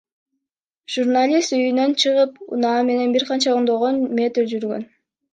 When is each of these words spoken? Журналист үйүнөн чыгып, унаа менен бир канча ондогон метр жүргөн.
Журналист 0.93 1.51
үйүнөн 1.57 1.91
чыгып, 2.03 2.31
унаа 2.57 2.79
менен 2.87 3.13
бир 3.17 3.25
канча 3.27 3.53
ондогон 3.59 3.99
метр 4.21 4.49
жүргөн. 4.55 4.87